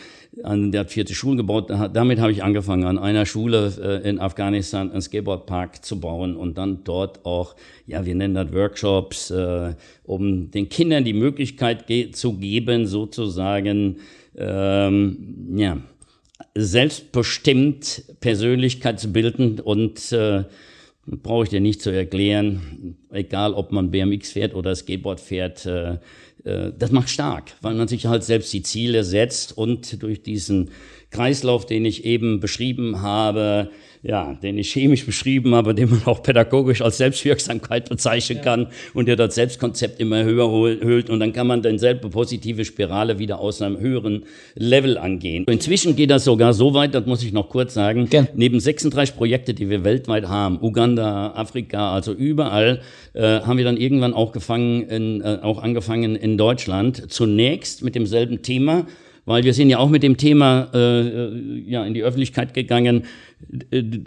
an, 0.43 0.71
der 0.71 0.85
vierte 0.85 1.13
Schulen 1.13 1.37
gebaut. 1.37 1.69
Damit 1.69 2.19
habe 2.19 2.31
ich 2.31 2.43
angefangen, 2.43 2.85
an 2.85 2.97
einer 2.97 3.25
Schule 3.25 3.73
äh, 3.81 4.09
in 4.09 4.19
Afghanistan 4.19 4.91
einen 4.91 5.01
Skateboardpark 5.01 5.83
zu 5.83 5.99
bauen 5.99 6.35
und 6.35 6.57
dann 6.57 6.83
dort 6.83 7.25
auch, 7.25 7.55
ja, 7.87 8.05
wir 8.05 8.15
nennen 8.15 8.35
das 8.35 8.51
Workshops, 8.53 9.31
äh, 9.31 9.75
um 10.03 10.51
den 10.51 10.69
Kindern 10.69 11.03
die 11.03 11.13
Möglichkeit 11.13 11.85
zu 12.13 12.33
geben, 12.33 12.87
sozusagen, 12.87 13.97
ähm, 14.37 15.55
ja, 15.55 15.77
selbstbestimmt 16.53 18.03
persönlichkeitsbildend 18.19 19.61
und 19.61 20.11
äh, 20.11 20.43
brauche 21.05 21.43
ich 21.43 21.49
dir 21.49 21.61
nicht 21.61 21.81
zu 21.81 21.91
erklären, 21.91 22.97
egal 23.11 23.53
ob 23.53 23.71
man 23.71 23.91
BMX 23.91 24.31
fährt 24.31 24.55
oder 24.55 24.75
Skateboard 24.75 25.19
fährt, 25.19 25.65
äh, 25.65 25.93
äh, 25.93 25.97
das 26.45 26.91
macht 26.91 27.09
stark, 27.09 27.53
weil 27.61 27.73
man 27.73 27.87
sich 27.87 28.05
halt 28.05 28.23
selbst 28.23 28.53
die 28.53 28.61
Ziele 28.61 29.03
setzt 29.03 29.57
und 29.57 30.03
durch 30.03 30.21
diesen 30.21 30.69
Kreislauf, 31.11 31.65
den 31.65 31.85
ich 31.85 32.05
eben 32.05 32.39
beschrieben 32.39 33.01
habe, 33.01 33.69
ja, 34.05 34.37
den 34.41 34.57
ich 34.57 34.71
chemisch 34.71 35.05
beschrieben 35.05 35.55
habe, 35.55 35.73
den 35.73 35.89
man 35.89 36.05
auch 36.05 36.21
pädagogisch 36.21 36.81
als 36.81 36.97
Selbstwirksamkeit 36.97 37.89
bezeichnen 37.89 38.37
ja. 38.37 38.43
kann 38.43 38.67
und 38.93 39.07
der 39.07 39.15
das 39.15 39.35
Selbstkonzept 39.35 39.99
immer 39.99 40.23
höher 40.23 40.49
höhlt 40.49 41.09
und 41.09 41.19
dann 41.19 41.33
kann 41.33 41.47
man 41.47 41.61
dann 41.61 41.79
selber 41.79 42.09
positive 42.09 42.65
Spirale 42.65 43.17
wieder 43.17 43.39
aus 43.39 43.61
einem 43.61 43.79
höheren 43.79 44.25
Level 44.53 44.97
angehen. 44.97 45.45
Inzwischen 45.49 45.95
geht 45.95 46.11
das 46.11 46.23
sogar 46.23 46.53
so 46.53 46.73
weit, 46.73 46.93
das 46.93 47.05
muss 47.05 47.23
ich 47.23 47.33
noch 47.33 47.49
kurz 47.49 47.73
sagen, 47.73 48.07
Gern. 48.09 48.27
neben 48.35 48.59
36 48.59 49.15
Projekte, 49.15 49.53
die 49.53 49.69
wir 49.69 49.83
weltweit 49.83 50.27
haben, 50.27 50.59
Uganda, 50.61 51.33
Afrika, 51.35 51.93
also 51.93 52.13
überall, 52.13 52.81
äh, 53.13 53.41
haben 53.41 53.57
wir 53.57 53.65
dann 53.65 53.77
irgendwann 53.77 54.13
auch 54.13 54.31
gefangen, 54.31 54.83
in, 54.87 55.21
äh, 55.21 55.39
auch 55.41 55.61
angefangen 55.61 56.15
in 56.15 56.37
Deutschland, 56.37 57.11
zunächst 57.11 57.83
mit 57.83 57.95
demselben 57.95 58.43
Thema, 58.43 58.85
weil 59.25 59.43
wir 59.43 59.53
sind 59.53 59.69
ja 59.69 59.79
auch 59.79 59.89
mit 59.89 60.03
dem 60.03 60.17
Thema 60.17 60.69
äh, 60.73 61.01
äh 61.01 61.63
ja 61.67 61.85
in 61.85 61.93
die 61.93 62.03
Öffentlichkeit 62.03 62.53
gegangen, 62.53 63.03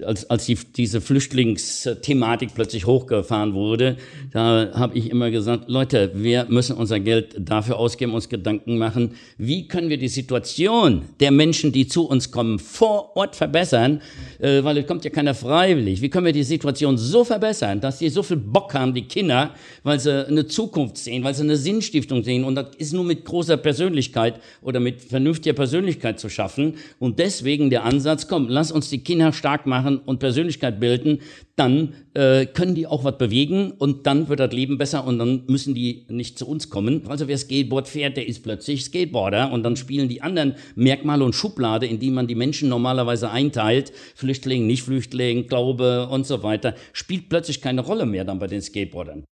als, 0.04 0.28
als 0.30 0.46
die, 0.46 0.58
diese 0.76 1.00
Flüchtlingsthematik 1.00 2.50
plötzlich 2.54 2.86
hochgefahren 2.86 3.54
wurde, 3.54 3.96
da 4.32 4.70
habe 4.74 4.96
ich 4.96 5.10
immer 5.10 5.30
gesagt, 5.30 5.68
Leute, 5.68 6.12
wir 6.14 6.46
müssen 6.48 6.76
unser 6.76 6.98
Geld 6.98 7.36
dafür 7.38 7.78
ausgeben, 7.78 8.14
uns 8.14 8.28
Gedanken 8.28 8.78
machen, 8.78 9.12
wie 9.36 9.68
können 9.68 9.90
wir 9.90 9.98
die 9.98 10.08
Situation 10.08 11.02
der 11.20 11.30
Menschen, 11.30 11.72
die 11.72 11.86
zu 11.86 12.08
uns 12.08 12.30
kommen, 12.30 12.58
vor 12.58 13.16
Ort 13.16 13.36
verbessern, 13.36 14.00
äh, 14.38 14.64
weil 14.64 14.78
es 14.78 14.86
kommt 14.86 15.04
ja 15.04 15.10
keiner 15.10 15.34
freiwillig. 15.34 16.00
Wie 16.02 16.08
können 16.08 16.26
wir 16.26 16.32
die 16.32 16.42
Situation 16.42 16.96
so 16.98 17.24
verbessern, 17.24 17.80
dass 17.80 17.98
die 17.98 18.08
so 18.08 18.22
viel 18.22 18.38
Bock 18.38 18.74
haben, 18.74 18.94
die 18.94 19.02
Kinder, 19.02 19.54
weil 19.82 20.00
sie 20.00 20.26
eine 20.26 20.46
Zukunft 20.46 20.96
sehen, 20.96 21.22
weil 21.22 21.34
sie 21.34 21.42
eine 21.42 21.56
Sinnstiftung 21.56 22.24
sehen? 22.24 22.44
Und 22.44 22.54
das 22.54 22.68
ist 22.78 22.92
nur 22.92 23.04
mit 23.04 23.24
großer 23.24 23.56
Persönlichkeit 23.56 24.40
oder 24.62 24.80
mit 24.80 25.02
vernünftiger 25.02 25.54
Persönlichkeit 25.54 26.18
zu 26.18 26.28
schaffen. 26.28 26.74
Und 26.98 27.18
deswegen 27.18 27.70
der 27.70 27.84
Ansatz, 27.84 28.26
komm, 28.26 28.48
lass 28.48 28.72
uns 28.72 28.88
die 28.88 28.98
Kinder 28.98 29.17
Kinder 29.18 29.32
stark 29.32 29.66
machen 29.66 29.98
und 29.98 30.20
Persönlichkeit 30.20 30.78
bilden, 30.78 31.18
dann 31.56 31.94
äh, 32.14 32.46
können 32.46 32.76
die 32.76 32.86
auch 32.86 33.02
was 33.02 33.18
bewegen 33.18 33.72
und 33.72 34.06
dann 34.06 34.28
wird 34.28 34.38
das 34.38 34.52
Leben 34.52 34.78
besser 34.78 35.04
und 35.04 35.18
dann 35.18 35.42
müssen 35.48 35.74
die 35.74 36.06
nicht 36.08 36.38
zu 36.38 36.46
uns 36.46 36.70
kommen. 36.70 37.02
Also 37.08 37.26
wer 37.26 37.36
Skateboard 37.36 37.88
fährt, 37.88 38.16
der 38.16 38.28
ist 38.28 38.44
plötzlich 38.44 38.84
Skateboarder 38.84 39.50
und 39.50 39.64
dann 39.64 39.74
spielen 39.74 40.08
die 40.08 40.22
anderen 40.22 40.54
Merkmale 40.76 41.24
und 41.24 41.34
Schublade, 41.34 41.86
in 41.86 41.98
die 41.98 42.10
man 42.10 42.28
die 42.28 42.36
Menschen 42.36 42.68
normalerweise 42.68 43.30
einteilt, 43.30 43.92
Flüchtling, 44.14 44.68
nicht 44.68 44.84
Flüchtling, 44.84 45.48
Glaube 45.48 46.08
und 46.08 46.24
so 46.24 46.44
weiter, 46.44 46.76
spielt 46.92 47.28
plötzlich 47.28 47.60
keine 47.60 47.80
Rolle 47.80 48.06
mehr 48.06 48.24
dann 48.24 48.38
bei 48.38 48.46
den 48.46 48.62
Skateboardern. 48.62 49.24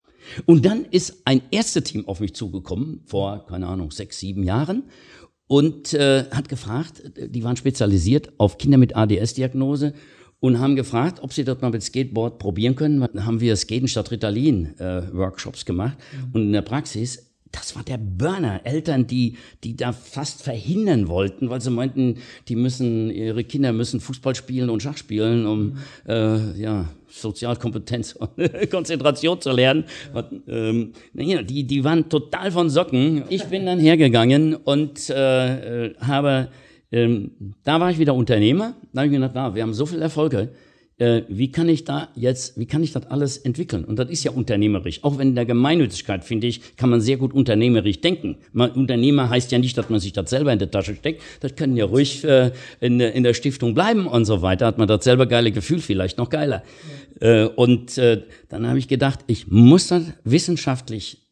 Und 0.47 0.67
dann 0.67 0.85
ist 0.91 1.23
ein 1.25 1.43
erstes 1.53 1.85
Team 1.85 2.09
auf 2.09 2.19
mich 2.19 2.35
zugekommen, 2.35 3.03
vor, 3.05 3.47
keine 3.47 3.69
Ahnung, 3.69 3.93
sechs, 3.93 4.19
sieben 4.19 4.43
Jahren 4.43 4.83
und 5.49 5.95
äh, 5.95 6.25
hat 6.31 6.49
gefragt, 6.49 7.03
die 7.17 7.45
waren 7.45 7.57
spezialisiert 7.57 8.33
auf 8.39 8.59
Kinder 8.59 8.79
mit 8.79 8.97
ADS-Diagnose 8.97 9.95
und 10.41 10.59
haben 10.59 10.77
gefragt, 10.77 11.21
ob 11.23 11.33
sie 11.33 11.45
dort 11.45 11.63
mal 11.63 11.71
mit 11.71 11.83
Skateboard 11.83 12.39
probieren 12.39 12.77
können. 12.77 13.01
Dann 13.01 13.25
haben 13.25 13.41
wir 13.41 13.57
Skaten 13.57 13.89
statt 13.89 14.11
Ritalin 14.11 14.79
äh, 14.79 15.03
Workshops 15.13 15.65
gemacht 15.65 15.97
mhm. 16.13 16.31
und 16.33 16.43
in 16.43 16.53
der 16.53 16.63
Praxis 16.63 17.26
das 17.57 17.75
war 17.75 17.83
der 17.83 17.99
Burner. 17.99 18.61
Eltern, 18.65 19.07
die, 19.07 19.37
die 19.65 19.77
da 19.77 19.93
fast 19.93 20.43
verhindern 20.43 21.09
wollten, 21.09 21.51
weil 21.51 21.61
sie 21.61 21.71
meinten, 21.71 22.19
die 22.49 22.57
müssen, 22.57 23.11
ihre 23.11 23.45
Kinder 23.45 23.73
müssen 23.73 24.01
Fußball 24.01 24.35
spielen 24.35 24.71
und 24.71 24.83
Schach 24.83 24.97
spielen, 24.97 25.47
um, 25.47 25.79
äh, 26.07 26.61
ja, 26.61 26.87
Sozialkompetenz 27.09 28.13
und 28.37 28.71
Konzentration 28.71 29.41
zu 29.41 29.53
lernen. 29.53 29.85
Und, 30.13 30.43
ähm, 30.49 30.93
die, 31.15 31.65
die 31.65 31.85
waren 31.85 32.09
total 32.09 32.51
von 32.51 32.69
Socken. 32.69 33.25
Ich 33.31 33.45
bin 33.45 33.67
dann 33.67 33.79
hergegangen 33.79 34.55
und 34.55 35.09
äh, 35.09 35.87
äh, 35.87 35.95
habe, 36.01 36.49
ähm, 36.93 37.55
da 37.65 37.81
war 37.81 37.91
ich 37.91 37.99
wieder 37.99 38.15
Unternehmer. 38.15 38.75
Da 38.93 39.01
habe 39.01 39.07
ich 39.07 39.13
mir 39.13 39.19
gedacht, 39.19 39.33
na, 39.35 39.55
wir 39.55 39.63
haben 39.63 39.75
so 39.75 39.87
viele 39.87 40.03
Erfolge 40.03 40.51
äh, 40.99 41.23
wie 41.29 41.51
kann 41.51 41.69
ich 41.69 41.85
da 41.85 42.09
jetzt, 42.15 42.59
wie 42.59 42.67
kann 42.67 42.83
ich 42.83 42.93
das 42.93 43.07
alles 43.07 43.37
entwickeln? 43.37 43.85
Und 43.85 43.99
das 43.99 44.09
ist 44.09 44.25
ja 44.25 44.31
unternehmerisch. 44.31 45.05
Auch 45.05 45.19
wenn 45.19 45.29
in 45.29 45.35
der 45.35 45.45
Gemeinnützigkeit, 45.45 46.25
finde 46.25 46.47
ich, 46.47 46.77
kann 46.77 46.89
man 46.91 47.01
sehr 47.01 47.17
gut 47.19 47.35
unternehmerisch 47.35 48.01
denken. 48.01 48.37
Man, 48.53 48.71
Unternehmer 48.73 49.29
heißt 49.29 49.53
ja 49.53 49.59
nicht, 49.59 49.77
dass 49.77 49.91
man 49.91 50.01
sich 50.01 50.13
das 50.13 50.31
selber 50.31 50.53
in 50.53 50.59
der 50.59 50.71
Tasche 50.71 50.95
steckt. 50.95 51.23
Das 51.41 51.55
können 51.55 51.77
ja 51.77 51.85
ruhig 51.85 52.25
äh, 52.25 52.53
in, 52.81 53.01
in 53.01 53.23
der 53.23 53.35
Stiftung 53.35 53.75
bleiben 53.75 54.07
und 54.07 54.25
so 54.25 54.41
weiter. 54.43 54.67
Hat 54.67 54.79
man 54.79 54.89
das 54.89 55.05
selber 55.05 55.27
geile 55.27 55.53
Gefühl, 55.53 55.81
vielleicht 55.81 56.19
noch 56.19 56.31
geiler. 56.31 56.63
Ja. 57.21 57.45
Äh, 57.45 57.49
und 57.49 57.99
äh, 57.99 58.23
dann 58.49 58.67
habe 58.67 58.79
ich 58.79 58.89
gedacht, 58.89 59.21
ich 59.27 59.49
muss 59.49 59.89
das 59.89 60.05
wissenschaftlich 60.25 61.26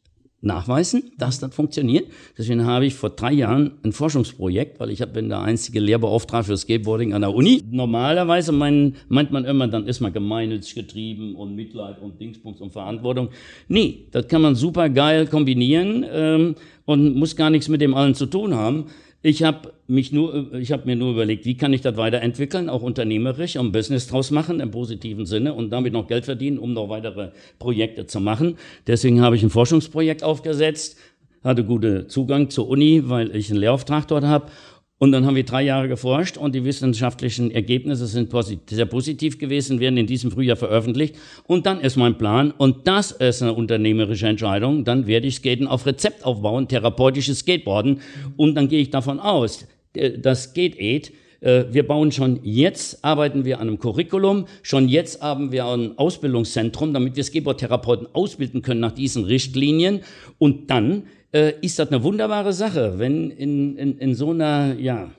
nachweisen, 0.44 1.12
dass 1.18 1.40
das 1.40 1.54
funktioniert. 1.54 2.06
Deswegen 2.36 2.64
habe 2.64 2.86
ich 2.86 2.94
vor 2.94 3.10
drei 3.10 3.32
Jahren 3.32 3.72
ein 3.82 3.92
Forschungsprojekt, 3.92 4.80
weil 4.80 4.90
ich 4.90 5.04
bin 5.06 5.28
der 5.28 5.40
einzige 5.40 5.80
Lehrbeauftragte 5.80 6.52
für 6.52 6.56
Skateboarding 6.56 7.14
an 7.14 7.22
der 7.22 7.34
Uni. 7.34 7.62
Normalerweise 7.70 8.52
mein, 8.52 8.96
meint 9.08 9.30
man 9.30 9.44
immer, 9.44 9.68
dann 9.68 9.86
ist 9.86 10.00
man 10.00 10.12
gemeinnützig 10.12 10.74
getrieben 10.74 11.34
und 11.34 11.54
Mitleid 11.54 12.00
und 12.00 12.20
Dingsbums 12.20 12.60
und 12.60 12.72
Verantwortung. 12.72 13.28
Nee, 13.68 14.06
das 14.10 14.28
kann 14.28 14.42
man 14.42 14.54
super 14.54 14.88
geil 14.88 15.26
kombinieren 15.26 16.04
ähm, 16.10 16.54
und 16.84 17.16
muss 17.16 17.36
gar 17.36 17.50
nichts 17.50 17.68
mit 17.68 17.80
dem 17.80 17.94
allen 17.94 18.14
zu 18.14 18.26
tun 18.26 18.54
haben. 18.54 18.86
Ich 19.26 19.42
habe 19.42 19.72
mich 19.86 20.12
nur, 20.12 20.52
ich 20.52 20.70
habe 20.70 20.84
mir 20.84 20.96
nur 20.96 21.12
überlegt, 21.12 21.46
wie 21.46 21.56
kann 21.56 21.72
ich 21.72 21.80
das 21.80 21.96
weiterentwickeln, 21.96 22.68
auch 22.68 22.82
unternehmerisch, 22.82 23.56
um 23.56 23.72
Business 23.72 24.06
draus 24.06 24.30
machen 24.30 24.60
im 24.60 24.70
positiven 24.70 25.24
Sinne 25.24 25.54
und 25.54 25.70
damit 25.70 25.94
noch 25.94 26.08
Geld 26.08 26.26
verdienen, 26.26 26.58
um 26.58 26.74
noch 26.74 26.90
weitere 26.90 27.30
Projekte 27.58 28.06
zu 28.06 28.20
machen. 28.20 28.58
Deswegen 28.86 29.22
habe 29.22 29.34
ich 29.34 29.42
ein 29.42 29.48
Forschungsprojekt 29.48 30.22
aufgesetzt, 30.22 30.98
hatte 31.42 31.64
guten 31.64 32.06
Zugang 32.10 32.50
zur 32.50 32.68
Uni, 32.68 33.04
weil 33.06 33.34
ich 33.34 33.50
einen 33.50 33.60
Lehrauftrag 33.60 34.06
dort 34.08 34.24
habe 34.24 34.48
und 34.98 35.10
dann 35.10 35.26
haben 35.26 35.34
wir 35.34 35.44
drei 35.44 35.62
Jahre 35.62 35.88
geforscht 35.88 36.36
und 36.36 36.54
die 36.54 36.64
wissenschaftlichen 36.64 37.50
Ergebnisse 37.50 38.06
sind 38.06 38.32
sehr 38.70 38.86
positiv 38.86 39.38
gewesen, 39.38 39.80
werden 39.80 39.96
in 39.96 40.06
diesem 40.06 40.30
Frühjahr 40.30 40.56
veröffentlicht. 40.56 41.16
Und 41.46 41.66
dann 41.66 41.80
ist 41.80 41.96
mein 41.96 42.16
Plan, 42.16 42.52
und 42.52 42.86
das 42.86 43.10
ist 43.10 43.42
eine 43.42 43.54
unternehmerische 43.54 44.28
Entscheidung, 44.28 44.84
dann 44.84 45.06
werde 45.06 45.26
ich 45.26 45.36
Skaten 45.36 45.66
auf 45.66 45.84
Rezept 45.84 46.24
aufbauen, 46.24 46.68
therapeutisches 46.68 47.40
Skateboarden. 47.40 48.00
Und 48.36 48.54
dann 48.54 48.68
gehe 48.68 48.80
ich 48.80 48.90
davon 48.90 49.18
aus, 49.18 49.66
das 49.92 50.44
Skate 50.44 50.78
Aid, 50.78 51.12
äh, 51.40 51.64
wir 51.70 51.86
bauen 51.86 52.10
schon 52.10 52.40
jetzt, 52.42 53.04
arbeiten 53.04 53.44
wir 53.44 53.60
an 53.60 53.68
einem 53.68 53.78
Curriculum, 53.78 54.46
schon 54.62 54.88
jetzt 54.88 55.20
haben 55.20 55.52
wir 55.52 55.66
ein 55.66 55.98
Ausbildungszentrum, 55.98 56.94
damit 56.94 57.16
wir 57.16 57.24
Skateboard-Therapeuten 57.24 58.08
ausbilden 58.12 58.62
können 58.62 58.80
nach 58.80 58.92
diesen 58.92 59.24
Richtlinien. 59.24 60.00
Und 60.38 60.70
dann 60.70 61.04
äh, 61.34 61.54
ist 61.60 61.78
das 61.78 61.88
eine 61.88 62.02
wunderbare 62.02 62.52
Sache, 62.52 62.98
wenn 62.98 63.30
in, 63.30 63.76
in, 63.76 63.98
in 63.98 64.14
so 64.14 64.30
einer, 64.30 64.74
ja, 64.78 65.10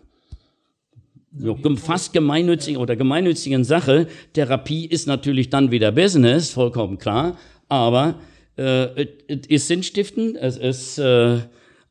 fast 1.76 2.14
gemeinnützigen 2.14 2.80
oder 2.80 2.96
gemeinnützigen 2.96 3.66
Sache, 3.66 4.08
Therapie 4.32 4.86
ist 4.86 5.08
natürlich 5.08 5.50
dann 5.50 5.72
wieder 5.72 5.92
Business, 5.92 6.52
vollkommen 6.52 6.98
klar, 6.98 7.38
aber 7.68 8.16
äh, 8.56 9.08
es 9.28 9.48
ist 9.48 9.68
sinnstiftend, 9.68 10.38
es 10.38 10.56
ist 10.56 10.98
äh, 10.98 11.40